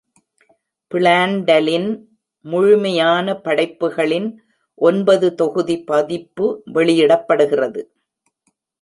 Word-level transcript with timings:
பிளாண்டலின் 0.91 1.85
முழுமையான 2.45 3.35
படைப்புகளின் 3.41 4.27
ஒன்பது 4.81 5.29
தொகுதி 5.35 5.77
பதிப்பு 5.83 6.47
வெளியிடப்படுகிறது. 6.73 7.83